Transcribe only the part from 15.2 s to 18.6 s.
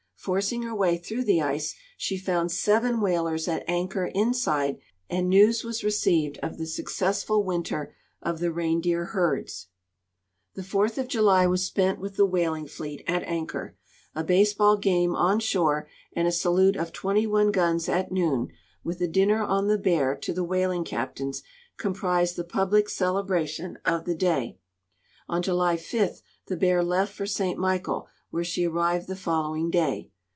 shore and a salute of twenty one guns at noon,